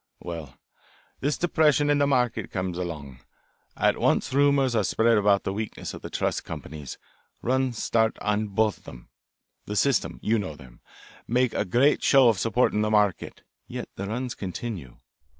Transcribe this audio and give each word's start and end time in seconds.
"Well, 0.19 0.57
this 1.19 1.37
depression 1.37 1.87
in 1.91 1.99
the 1.99 2.07
market 2.07 2.49
comes 2.49 2.75
along. 2.79 3.19
At 3.77 3.99
once 3.99 4.33
rumours 4.33 4.75
are 4.75 4.83
spread 4.83 5.15
about 5.15 5.43
the 5.43 5.53
weakness 5.53 5.93
of 5.93 6.01
the 6.01 6.09
trust 6.09 6.43
companies; 6.43 6.97
runs 7.43 7.83
start 7.83 8.17
on 8.19 8.47
both 8.47 8.79
of 8.79 8.85
them. 8.85 9.09
The 9.67 9.75
System, 9.75 10.19
you 10.23 10.39
know 10.39 10.55
them 10.55 10.81
make 11.27 11.53
a 11.53 11.65
great 11.65 12.01
show 12.01 12.29
of 12.29 12.39
supporting 12.39 12.81
the 12.81 12.89
market. 12.89 13.43
Yet 13.67 13.89
the 13.95 14.07
runs 14.07 14.33
continue. 14.33 14.97